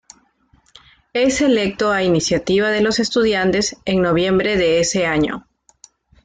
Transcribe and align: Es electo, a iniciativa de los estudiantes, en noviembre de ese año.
Es 1.13 1.41
electo, 1.41 1.91
a 1.91 2.01
iniciativa 2.01 2.71
de 2.71 2.81
los 2.81 2.97
estudiantes, 2.97 3.77
en 3.85 4.01
noviembre 4.01 4.57
de 4.57 4.79
ese 4.79 5.05
año. 5.05 5.45